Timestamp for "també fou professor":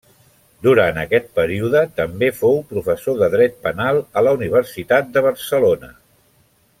1.99-3.19